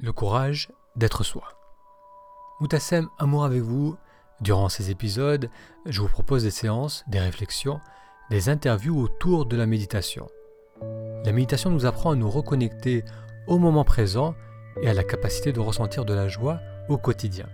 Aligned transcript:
le 0.00 0.12
courage 0.12 0.70
d'être 0.96 1.22
soi. 1.24 1.44
Moutassem, 2.60 3.08
amour 3.18 3.44
avec 3.44 3.62
vous. 3.62 3.96
Durant 4.40 4.70
ces 4.70 4.90
épisodes, 4.90 5.50
je 5.84 6.00
vous 6.00 6.08
propose 6.08 6.44
des 6.44 6.50
séances, 6.50 7.04
des 7.08 7.20
réflexions, 7.20 7.78
des 8.30 8.48
interviews 8.48 8.98
autour 8.98 9.44
de 9.44 9.54
la 9.56 9.66
méditation. 9.66 10.26
La 11.24 11.32
méditation 11.32 11.68
nous 11.70 11.84
apprend 11.84 12.12
à 12.12 12.16
nous 12.16 12.30
reconnecter 12.30 13.04
au 13.46 13.58
moment 13.58 13.84
présent 13.84 14.34
et 14.80 14.88
à 14.88 14.94
la 14.94 15.04
capacité 15.04 15.52
de 15.52 15.60
ressentir 15.60 16.06
de 16.06 16.14
la 16.14 16.28
joie 16.28 16.60
au 16.88 16.96
quotidien. 16.96 17.44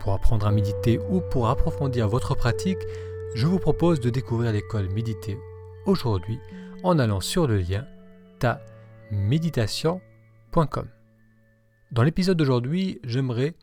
Pour 0.00 0.12
apprendre 0.12 0.46
à 0.46 0.50
méditer 0.50 0.98
ou 1.10 1.20
pour 1.20 1.48
approfondir 1.48 2.08
votre 2.08 2.34
pratique, 2.34 2.80
je 3.34 3.46
vous 3.46 3.60
propose 3.60 4.00
de 4.00 4.10
découvrir 4.10 4.50
l'école 4.50 4.88
Méditer 4.88 5.38
aujourd'hui 5.86 6.40
en 6.82 6.98
allant 6.98 7.20
sur 7.20 7.46
le 7.46 7.58
lien 7.58 7.86
ta-méditation.com. 8.40 10.88
Dans 11.92 12.04
l'épisode 12.04 12.36
d'aujourd'hui, 12.36 13.00
j'aimerais 13.02 13.56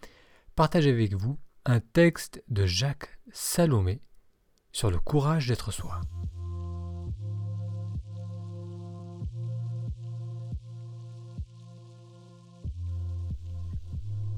partager 0.53 0.91
avec 0.91 1.13
vous 1.13 1.39
un 1.65 1.79
texte 1.79 2.43
de 2.49 2.65
Jacques 2.65 3.17
Salomé 3.31 4.01
sur 4.73 4.91
le 4.91 4.99
courage 4.99 5.47
d'être 5.47 5.71
soi. 5.71 6.01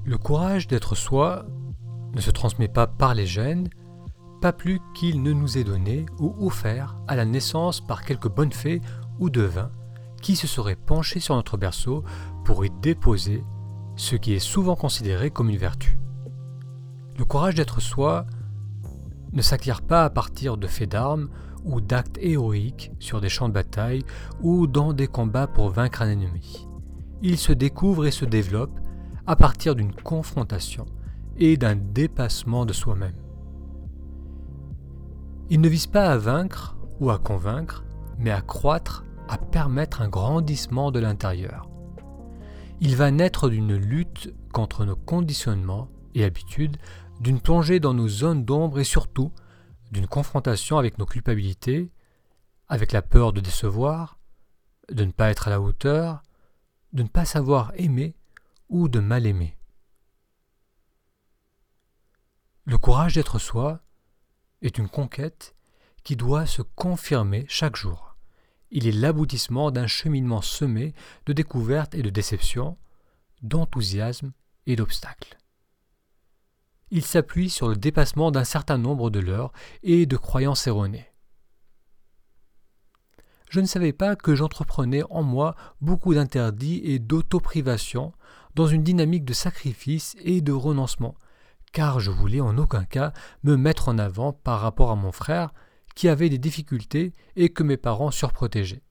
Le 0.05 0.17
courage 0.19 0.67
d'être 0.67 0.93
soi 0.93 1.47
ne 2.13 2.21
se 2.21 2.29
transmet 2.29 2.67
pas 2.67 2.85
par 2.85 3.15
les 3.15 3.25
gènes, 3.25 3.69
pas 4.39 4.53
plus 4.53 4.79
qu'il 4.93 5.23
ne 5.23 5.33
nous 5.33 5.57
est 5.57 5.63
donné 5.63 6.05
ou 6.19 6.35
offert 6.45 6.95
à 7.07 7.15
la 7.15 7.25
naissance 7.25 7.81
par 7.81 8.05
quelques 8.05 8.29
bonnes 8.29 8.53
fées 8.53 8.81
ou 9.17 9.31
devins 9.31 9.71
qui 10.21 10.35
se 10.35 10.45
seraient 10.45 10.75
penchés 10.75 11.19
sur 11.19 11.35
notre 11.35 11.57
berceau 11.57 12.03
pour 12.45 12.63
y 12.63 12.69
déposer 12.69 13.43
ce 13.99 14.15
qui 14.15 14.33
est 14.33 14.39
souvent 14.39 14.77
considéré 14.77 15.29
comme 15.29 15.49
une 15.49 15.57
vertu. 15.57 15.99
Le 17.17 17.25
courage 17.25 17.55
d'être 17.55 17.81
soi 17.81 18.25
ne 19.33 19.41
s'acquiert 19.41 19.81
pas 19.81 20.05
à 20.05 20.09
partir 20.09 20.55
de 20.55 20.67
faits 20.67 20.91
d'armes 20.91 21.27
ou 21.65 21.81
d'actes 21.81 22.17
héroïques 22.21 22.93
sur 22.99 23.19
des 23.19 23.27
champs 23.27 23.49
de 23.49 23.53
bataille 23.53 24.05
ou 24.41 24.67
dans 24.67 24.93
des 24.93 25.07
combats 25.07 25.47
pour 25.47 25.69
vaincre 25.69 26.01
un 26.01 26.11
ennemi. 26.11 26.65
Il 27.21 27.37
se 27.37 27.51
découvre 27.51 28.05
et 28.05 28.11
se 28.11 28.23
développe 28.23 28.79
à 29.27 29.35
partir 29.35 29.75
d'une 29.75 29.93
confrontation 29.93 30.85
et 31.37 31.57
d'un 31.57 31.75
dépassement 31.75 32.65
de 32.65 32.71
soi-même. 32.71 33.17
Il 35.49 35.59
ne 35.59 35.67
vise 35.67 35.87
pas 35.87 36.09
à 36.09 36.17
vaincre 36.17 36.77
ou 37.01 37.09
à 37.09 37.19
convaincre, 37.19 37.83
mais 38.17 38.31
à 38.31 38.39
croître, 38.39 39.03
à 39.27 39.37
permettre 39.37 40.01
un 40.01 40.07
grandissement 40.07 40.89
de 40.89 40.99
l'intérieur 40.99 41.69
il 42.81 42.95
va 42.95 43.11
naître 43.11 43.49
d'une 43.49 43.75
lutte 43.75 44.33
contre 44.53 44.85
nos 44.85 44.95
conditionnements 44.95 45.89
et 46.15 46.23
habitudes, 46.23 46.77
d'une 47.19 47.41
plongée 47.41 47.79
dans 47.79 47.93
nos 47.93 48.07
zones 48.07 48.45
d'ombre 48.45 48.79
et 48.79 48.85
surtout 48.85 49.31
d'une 49.91 50.07
confrontation 50.07 50.77
avec 50.77 50.97
nos 50.97 51.05
culpabilités, 51.05 51.91
avec 52.67 52.91
la 52.91 53.01
peur 53.01 53.33
de 53.33 53.41
décevoir, 53.41 54.17
de 54.89 55.03
ne 55.03 55.11
pas 55.11 55.29
être 55.29 55.47
à 55.47 55.51
la 55.51 55.59
hauteur, 55.59 56.23
de 56.93 57.03
ne 57.03 57.07
pas 57.07 57.25
savoir 57.25 57.73
aimer 57.75 58.15
ou 58.69 58.87
de 58.87 58.99
mal 58.99 59.25
aimer. 59.25 59.57
Le 62.65 62.77
courage 62.77 63.15
d'être 63.15 63.39
soi 63.39 63.81
est 64.61 64.77
une 64.77 64.89
conquête 64.89 65.55
qui 66.03 66.15
doit 66.15 66.45
se 66.45 66.61
confirmer 66.61 67.45
chaque 67.49 67.75
jour. 67.75 68.08
Il 68.71 68.87
est 68.87 68.91
l'aboutissement 68.91 69.71
d'un 69.71 69.87
cheminement 69.87 70.41
semé 70.41 70.93
de 71.25 71.33
découvertes 71.33 71.95
et 71.95 72.03
de 72.03 72.09
déceptions, 72.09 72.77
d'enthousiasme 73.41 74.31
et 74.67 74.75
d'obstacles. 74.75 75.37
Il 76.91 77.03
s'appuie 77.03 77.49
sur 77.49 77.67
le 77.67 77.75
dépassement 77.75 78.31
d'un 78.31 78.43
certain 78.43 78.77
nombre 78.77 79.09
de 79.09 79.19
leurs 79.19 79.51
et 79.83 80.05
de 80.05 80.17
croyances 80.17 80.67
erronées. 80.67 81.07
Je 83.49 83.59
ne 83.59 83.65
savais 83.65 83.93
pas 83.93 84.15
que 84.15 84.35
j'entreprenais 84.35 85.01
en 85.09 85.23
moi 85.23 85.55
beaucoup 85.81 86.13
d'interdits 86.13 86.81
et 86.83 86.99
d'autoprivation 86.99 88.13
dans 88.55 88.67
une 88.67 88.83
dynamique 88.83 89.25
de 89.25 89.33
sacrifice 89.33 90.15
et 90.19 90.41
de 90.41 90.51
renoncement, 90.51 91.15
car 91.71 91.99
je 91.99 92.11
voulais 92.11 92.41
en 92.41 92.57
aucun 92.57 92.85
cas 92.85 93.13
me 93.43 93.55
mettre 93.55 93.89
en 93.89 93.97
avant 93.97 94.33
par 94.33 94.59
rapport 94.59 94.91
à 94.91 94.95
mon 94.95 95.11
frère, 95.11 95.53
qui 95.99 96.07
avait 96.07 96.29
des 96.29 96.37
difficultés 96.37 97.11
et 97.35 97.49
que 97.49 97.61
mes 97.61 97.75
parents 97.75 98.09
surprotégeaient. 98.09 98.83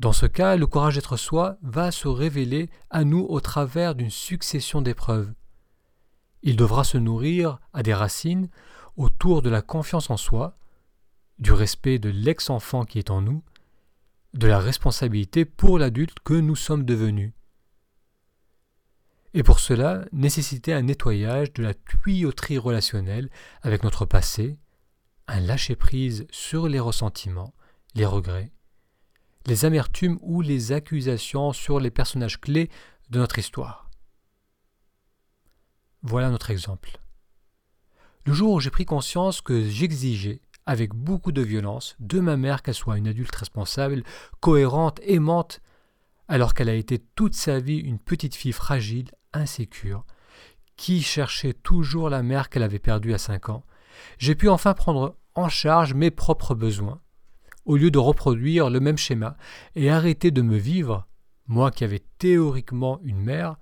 Dans 0.00 0.12
ce 0.12 0.26
cas, 0.26 0.56
le 0.56 0.66
courage 0.66 0.96
d'être 0.96 1.16
soi 1.16 1.56
va 1.62 1.92
se 1.92 2.08
révéler 2.08 2.68
à 2.90 3.04
nous 3.04 3.24
au 3.28 3.40
travers 3.40 3.94
d'une 3.94 4.10
succession 4.10 4.82
d'épreuves. 4.82 5.32
Il 6.42 6.56
devra 6.56 6.82
se 6.82 6.98
nourrir 6.98 7.60
à 7.72 7.84
des 7.84 7.94
racines 7.94 8.48
autour 8.96 9.40
de 9.40 9.50
la 9.50 9.62
confiance 9.62 10.10
en 10.10 10.16
soi, 10.16 10.58
du 11.38 11.52
respect 11.52 12.00
de 12.00 12.08
l'ex-enfant 12.08 12.84
qui 12.84 12.98
est 12.98 13.12
en 13.12 13.22
nous, 13.22 13.44
de 14.34 14.48
la 14.48 14.58
responsabilité 14.58 15.44
pour 15.44 15.78
l'adulte 15.78 16.18
que 16.24 16.34
nous 16.34 16.56
sommes 16.56 16.84
devenus, 16.84 17.34
et 19.34 19.42
pour 19.42 19.60
cela 19.60 20.04
nécessiter 20.12 20.72
un 20.72 20.82
nettoyage 20.82 21.52
de 21.52 21.62
la 21.62 21.74
tuyauterie 21.74 22.58
relationnelle 22.58 23.30
avec 23.62 23.82
notre 23.82 24.06
passé, 24.06 24.58
un 25.26 25.40
lâcher-prise 25.40 26.26
sur 26.30 26.68
les 26.68 26.80
ressentiments, 26.80 27.54
les 27.94 28.06
regrets, 28.06 28.52
les 29.46 29.64
amertumes 29.64 30.18
ou 30.22 30.40
les 30.40 30.72
accusations 30.72 31.52
sur 31.52 31.80
les 31.80 31.90
personnages 31.90 32.40
clés 32.40 32.70
de 33.10 33.18
notre 33.18 33.38
histoire. 33.38 33.90
Voilà 36.02 36.30
notre 36.30 36.50
exemple. 36.50 36.98
Le 38.24 38.32
jour 38.32 38.52
où 38.52 38.60
j'ai 38.60 38.70
pris 38.70 38.84
conscience 38.84 39.40
que 39.40 39.68
j'exigeais, 39.68 40.40
avec 40.66 40.94
beaucoup 40.94 41.32
de 41.32 41.40
violence, 41.40 41.96
de 41.98 42.20
ma 42.20 42.36
mère 42.36 42.62
qu'elle 42.62 42.74
soit 42.74 42.98
une 42.98 43.08
adulte 43.08 43.34
responsable, 43.34 44.04
cohérente, 44.40 45.00
aimante, 45.02 45.60
alors 46.28 46.52
qu'elle 46.52 46.68
a 46.68 46.74
été 46.74 46.98
toute 46.98 47.34
sa 47.34 47.58
vie 47.58 47.78
une 47.78 47.98
petite 47.98 48.34
fille 48.34 48.52
fragile, 48.52 49.10
insécure, 49.32 50.04
qui 50.76 51.02
cherchait 51.02 51.54
toujours 51.54 52.08
la 52.08 52.22
mère 52.22 52.48
qu'elle 52.48 52.62
avait 52.62 52.78
perdue 52.78 53.14
à 53.14 53.18
cinq 53.18 53.48
ans, 53.48 53.64
j'ai 54.18 54.34
pu 54.34 54.48
enfin 54.48 54.74
prendre 54.74 55.16
en 55.34 55.48
charge 55.48 55.94
mes 55.94 56.10
propres 56.10 56.54
besoins, 56.54 57.00
au 57.64 57.76
lieu 57.76 57.90
de 57.90 57.98
reproduire 57.98 58.70
le 58.70 58.80
même 58.80 58.96
schéma, 58.96 59.36
et 59.74 59.90
arrêter 59.90 60.30
de 60.30 60.42
me 60.42 60.56
vivre, 60.56 61.06
moi 61.46 61.70
qui 61.70 61.84
avais 61.84 62.02
théoriquement 62.18 63.00
une 63.02 63.20
mère, 63.20 63.56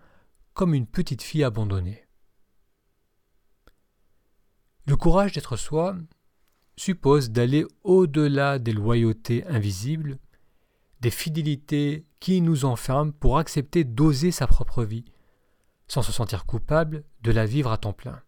comme 0.54 0.74
une 0.74 0.86
petite 0.86 1.22
fille 1.22 1.44
abandonnée. 1.44 2.06
Le 4.86 4.96
courage 4.96 5.32
d'être 5.32 5.56
soi 5.56 5.96
suppose 6.76 7.30
d'aller 7.30 7.66
au-delà 7.82 8.58
des 8.58 8.72
loyautés 8.72 9.44
invisibles, 9.46 10.18
des 11.00 11.10
fidélités 11.10 12.06
qui 12.20 12.40
nous 12.40 12.64
enferment 12.64 13.12
pour 13.12 13.38
accepter 13.38 13.84
d'oser 13.84 14.30
sa 14.30 14.46
propre 14.46 14.84
vie, 14.84 15.04
sans 15.88 16.02
se 16.02 16.12
sentir 16.12 16.46
coupable 16.46 17.04
de 17.22 17.32
la 17.32 17.46
vivre 17.46 17.70
à 17.70 17.78
temps 17.78 17.92
plein. 17.92 18.20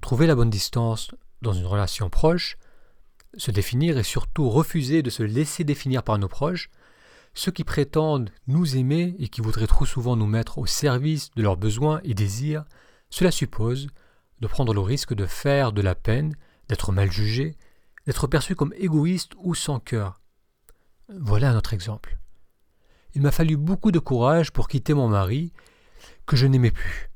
Trouver 0.00 0.26
la 0.26 0.34
bonne 0.34 0.50
distance 0.50 1.10
dans 1.42 1.52
une 1.52 1.66
relation 1.66 2.10
proche, 2.10 2.56
se 3.36 3.50
définir 3.50 3.98
et 3.98 4.02
surtout 4.02 4.48
refuser 4.48 5.02
de 5.02 5.10
se 5.10 5.22
laisser 5.22 5.64
définir 5.64 6.02
par 6.02 6.18
nos 6.18 6.28
proches, 6.28 6.70
ceux 7.34 7.50
qui 7.52 7.64
prétendent 7.64 8.30
nous 8.46 8.76
aimer 8.76 9.16
et 9.18 9.28
qui 9.28 9.40
voudraient 9.40 9.66
trop 9.66 9.86
souvent 9.86 10.16
nous 10.16 10.26
mettre 10.26 10.58
au 10.58 10.66
service 10.66 11.30
de 11.32 11.42
leurs 11.42 11.56
besoins 11.56 12.00
et 12.04 12.14
désirs, 12.14 12.64
cela 13.10 13.30
suppose 13.30 13.88
de 14.40 14.46
prendre 14.46 14.74
le 14.74 14.80
risque 14.80 15.14
de 15.14 15.26
faire 15.26 15.72
de 15.72 15.82
la 15.82 15.94
peine, 15.94 16.36
d'être 16.68 16.92
mal 16.92 17.10
jugé, 17.10 17.56
d'être 18.06 18.26
perçu 18.26 18.54
comme 18.54 18.74
égoïste 18.76 19.32
ou 19.38 19.54
sans 19.54 19.80
cœur. 19.80 20.20
Voilà 21.08 21.52
notre 21.52 21.74
exemple. 21.74 22.18
Il 23.14 23.22
m'a 23.22 23.30
fallu 23.30 23.56
beaucoup 23.56 23.92
de 23.92 23.98
courage 23.98 24.50
pour 24.50 24.68
quitter 24.68 24.94
mon 24.94 25.08
mari 25.08 25.52
que 26.26 26.36
je 26.36 26.46
n'aimais 26.46 26.70
plus, 26.70 27.10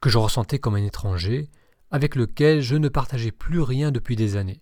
que 0.00 0.10
je 0.10 0.18
ressentais 0.18 0.58
comme 0.58 0.74
un 0.74 0.84
étranger, 0.84 1.50
avec 1.90 2.14
lequel 2.14 2.60
je 2.60 2.76
ne 2.76 2.88
partageais 2.88 3.32
plus 3.32 3.60
rien 3.60 3.90
depuis 3.90 4.16
des 4.16 4.36
années, 4.36 4.60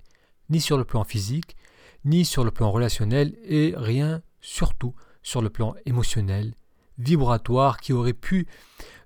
ni 0.48 0.60
sur 0.60 0.78
le 0.78 0.84
plan 0.84 1.04
physique, 1.04 1.56
ni 2.04 2.24
sur 2.24 2.44
le 2.44 2.50
plan 2.50 2.70
relationnel, 2.70 3.36
et 3.44 3.74
rien 3.76 4.22
surtout 4.40 4.94
sur 5.22 5.42
le 5.42 5.50
plan 5.50 5.74
émotionnel, 5.86 6.54
vibratoire, 6.98 7.80
qui 7.80 7.92
aurait 7.92 8.12
pu 8.12 8.46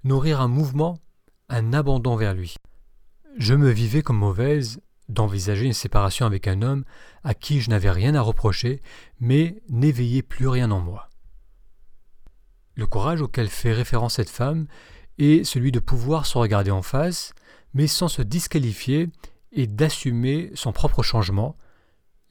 nourrir 0.05 0.41
un 0.41 0.49
mouvement, 0.49 0.99
un 1.49 1.73
abandon 1.73 2.17
vers 2.17 2.35
lui. 2.35 2.57
Je 3.39 3.55
me 3.55 3.71
vivais 3.71 4.03
comme 4.03 4.19
mauvaise 4.19 4.81
d'envisager 5.09 5.67
une 5.67 5.73
séparation 5.73 6.27
avec 6.27 6.47
un 6.47 6.63
homme 6.63 6.85
à 7.25 7.35
qui 7.35 7.61
je 7.61 7.71
n'avais 7.71 7.91
rien 7.91 8.15
à 8.15 8.21
reprocher, 8.21 8.81
mais 9.19 9.63
n'éveillait 9.69 10.23
plus 10.23 10.49
rien 10.49 10.71
en 10.71 10.81
moi. 10.81 11.10
Le 12.75 12.87
courage 12.87 13.21
auquel 13.21 13.49
fait 13.49 13.73
référence 13.73 14.15
cette 14.15 14.31
femme 14.31 14.67
est 15.19 15.45
celui 15.45 15.73
de 15.73 15.81
pouvoir 15.81 16.27
se 16.27 16.39
regarder 16.39 16.71
en 16.71 16.83
face, 16.83 17.33
mais 17.75 17.87
sans 17.87 18.09
se 18.09 18.23
disqualifier 18.23 19.11
et 19.53 19.67
d'assumer 19.67 20.51
son 20.55 20.73
propre 20.73 21.03
changement, 21.03 21.57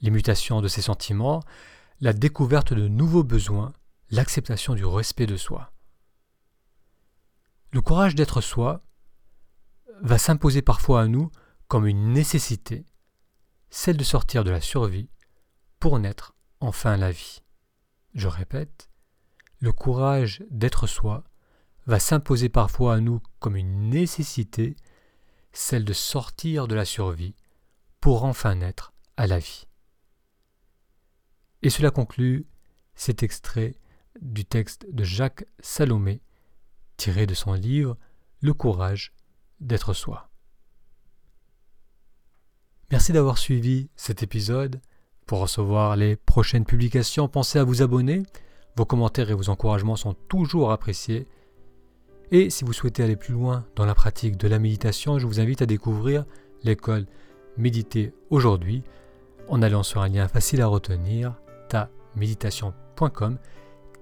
les 0.00 0.10
mutations 0.10 0.60
de 0.60 0.68
ses 0.68 0.82
sentiments, 0.82 1.42
la 2.00 2.12
découverte 2.12 2.72
de 2.72 2.88
nouveaux 2.88 3.24
besoins, 3.24 3.72
l'acceptation 4.10 4.74
du 4.74 4.84
respect 4.84 5.26
de 5.26 5.36
soi. 5.36 5.72
Le 7.72 7.80
courage 7.80 8.14
d'être 8.14 8.40
soi 8.40 8.82
va 10.02 10.18
s'imposer 10.18 10.62
parfois 10.62 11.02
à 11.02 11.06
nous 11.06 11.30
comme 11.68 11.86
une 11.86 12.12
nécessité, 12.12 12.84
celle 13.68 13.96
de 13.96 14.04
sortir 14.04 14.42
de 14.42 14.50
la 14.50 14.60
survie 14.60 15.08
pour 15.78 15.98
naître 15.98 16.34
enfin 16.58 16.96
la 16.96 17.12
vie. 17.12 17.42
Je 18.14 18.26
répète, 18.26 18.89
le 19.60 19.72
courage 19.72 20.42
d'être 20.50 20.86
soi 20.86 21.24
va 21.86 21.98
s'imposer 21.98 22.48
parfois 22.48 22.94
à 22.94 23.00
nous 23.00 23.20
comme 23.38 23.56
une 23.56 23.90
nécessité, 23.90 24.76
celle 25.52 25.84
de 25.84 25.92
sortir 25.92 26.66
de 26.66 26.74
la 26.74 26.84
survie 26.84 27.34
pour 28.00 28.24
enfin 28.24 28.54
naître 28.54 28.92
à 29.16 29.26
la 29.26 29.38
vie. 29.38 29.66
Et 31.62 31.70
cela 31.70 31.90
conclut 31.90 32.46
cet 32.94 33.22
extrait 33.22 33.76
du 34.20 34.44
texte 34.44 34.86
de 34.90 35.04
Jacques 35.04 35.44
Salomé, 35.60 36.22
tiré 36.96 37.26
de 37.26 37.34
son 37.34 37.52
livre 37.52 37.96
Le 38.40 38.54
courage 38.54 39.12
d'être 39.60 39.92
soi. 39.92 40.30
Merci 42.90 43.12
d'avoir 43.12 43.38
suivi 43.38 43.90
cet 43.94 44.22
épisode. 44.22 44.80
Pour 45.26 45.40
recevoir 45.40 45.96
les 45.96 46.16
prochaines 46.16 46.64
publications, 46.64 47.28
pensez 47.28 47.58
à 47.58 47.64
vous 47.64 47.82
abonner. 47.82 48.24
Vos 48.76 48.84
commentaires 48.84 49.30
et 49.30 49.34
vos 49.34 49.50
encouragements 49.50 49.96
sont 49.96 50.14
toujours 50.28 50.72
appréciés. 50.72 51.26
Et 52.30 52.50
si 52.50 52.64
vous 52.64 52.72
souhaitez 52.72 53.02
aller 53.02 53.16
plus 53.16 53.34
loin 53.34 53.64
dans 53.76 53.84
la 53.84 53.94
pratique 53.94 54.36
de 54.36 54.48
la 54.48 54.58
méditation, 54.58 55.18
je 55.18 55.26
vous 55.26 55.40
invite 55.40 55.62
à 55.62 55.66
découvrir 55.66 56.24
l'école 56.62 57.06
Méditer 57.56 58.14
aujourd'hui 58.30 58.84
en 59.48 59.60
allant 59.60 59.82
sur 59.82 60.00
un 60.00 60.08
lien 60.08 60.28
facile 60.28 60.62
à 60.62 60.66
retenir, 60.66 61.34
taméditation.com, 61.68 63.38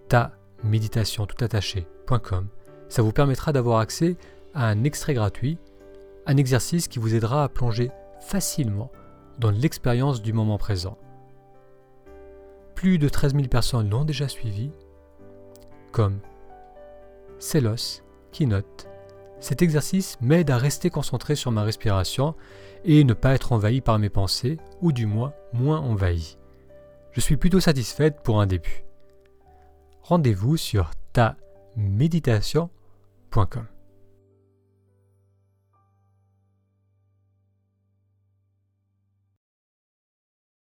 taméditation 0.08 1.26
tout 1.26 1.42
attaché.com. 1.42 2.48
Ça 2.88 3.02
vous 3.02 3.12
permettra 3.12 3.52
d'avoir 3.52 3.80
accès 3.80 4.16
à 4.54 4.68
un 4.68 4.84
extrait 4.84 5.14
gratuit, 5.14 5.58
un 6.26 6.36
exercice 6.36 6.88
qui 6.88 6.98
vous 6.98 7.14
aidera 7.14 7.44
à 7.44 7.48
plonger 7.48 7.90
facilement 8.20 8.92
dans 9.38 9.50
l'expérience 9.50 10.20
du 10.20 10.32
moment 10.32 10.58
présent. 10.58 10.98
Plus 12.78 12.98
de 12.98 13.08
13 13.08 13.34
000 13.34 13.48
personnes 13.48 13.90
l'ont 13.90 14.04
déjà 14.04 14.28
suivi, 14.28 14.70
comme 15.90 16.20
Célos 17.40 18.04
qui 18.30 18.46
note 18.46 18.86
Cet 19.40 19.62
exercice 19.62 20.16
m'aide 20.20 20.48
à 20.52 20.58
rester 20.58 20.88
concentré 20.88 21.34
sur 21.34 21.50
ma 21.50 21.64
respiration 21.64 22.36
et 22.84 23.02
ne 23.02 23.14
pas 23.14 23.34
être 23.34 23.50
envahi 23.50 23.80
par 23.80 23.98
mes 23.98 24.10
pensées, 24.10 24.58
ou 24.80 24.92
du 24.92 25.06
moins 25.06 25.32
moins 25.52 25.80
envahi. 25.80 26.38
Je 27.10 27.20
suis 27.20 27.36
plutôt 27.36 27.58
satisfaite 27.58 28.22
pour 28.22 28.40
un 28.40 28.46
début. 28.46 28.84
Rendez-vous 30.02 30.56
sur 30.56 30.92
ta 31.12 31.36
méditation.com. 31.74 33.66